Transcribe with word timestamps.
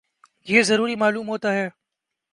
یہ 0.47 0.61
ضروری 0.61 0.95
معلوم 0.95 1.27
ہوتا 1.27 1.53
ہے 1.53 1.67